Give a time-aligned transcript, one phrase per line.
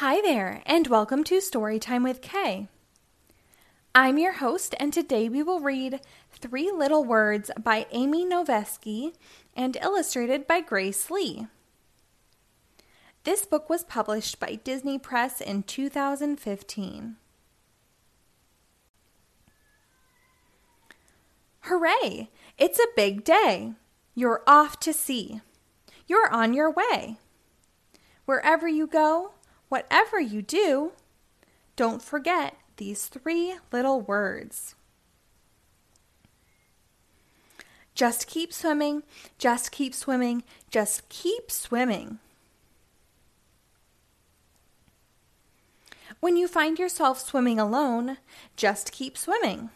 [0.00, 2.68] Hi there, and welcome to Storytime with K.
[3.94, 9.14] I'm your host, and today we will read Three Little Words by Amy Novesky
[9.54, 11.46] and illustrated by Grace Lee.
[13.24, 17.16] This book was published by Disney Press in 2015.
[21.60, 22.28] Hooray!
[22.58, 23.72] It's a big day.
[24.14, 25.40] You're off to sea.
[26.06, 27.16] You're on your way.
[28.26, 29.32] Wherever you go,
[29.68, 30.92] whatever you do,
[31.76, 34.74] don't forget these three little words.
[37.94, 39.02] Just keep swimming,
[39.38, 42.18] just keep swimming, just keep swimming.
[46.20, 48.18] When you find yourself swimming alone,
[48.56, 49.70] just keep swimming.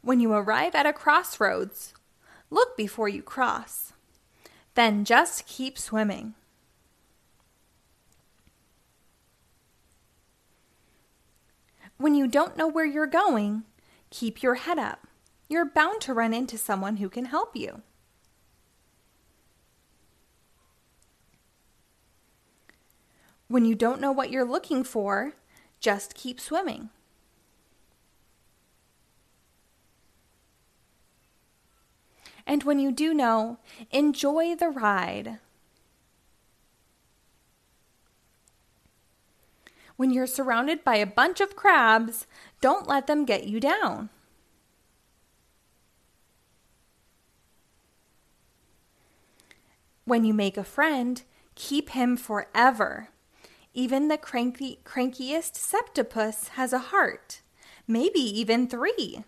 [0.00, 1.94] When you arrive at a crossroads,
[2.50, 3.93] look before you cross.
[4.74, 6.34] Then just keep swimming.
[11.96, 13.62] When you don't know where you're going,
[14.10, 15.06] keep your head up.
[15.48, 17.82] You're bound to run into someone who can help you.
[23.46, 25.34] When you don't know what you're looking for,
[25.78, 26.90] just keep swimming.
[32.46, 33.58] And when you do know,
[33.90, 35.38] enjoy the ride.
[39.96, 42.26] When you're surrounded by a bunch of crabs,
[42.60, 44.10] don't let them get you down.
[50.04, 51.22] When you make a friend,
[51.54, 53.08] keep him forever.
[53.72, 57.40] Even the cranky, crankiest septopus has a heart,
[57.88, 59.24] maybe even three.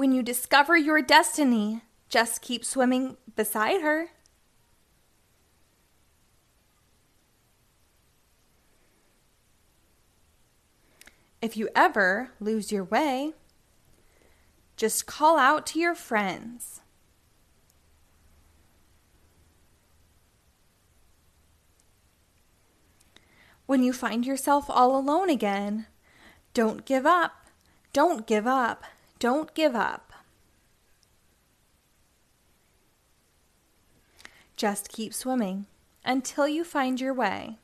[0.00, 4.06] When you discover your destiny, just keep swimming beside her.
[11.42, 13.34] If you ever lose your way,
[14.74, 16.80] just call out to your friends.
[23.66, 25.88] When you find yourself all alone again,
[26.54, 27.50] don't give up.
[27.92, 28.84] Don't give up.
[29.20, 30.14] Don't give up.
[34.56, 35.66] Just keep swimming
[36.04, 37.58] until you find your way.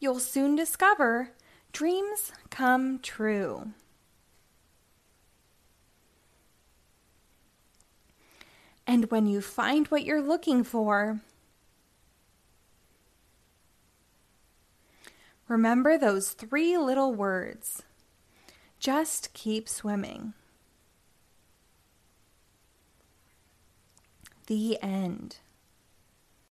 [0.00, 1.30] You'll soon discover
[1.72, 3.72] dreams come true.
[8.84, 11.20] And when you find what you're looking for,
[15.48, 17.82] Remember those three little words.
[18.78, 20.34] Just keep swimming.
[24.46, 25.38] The end.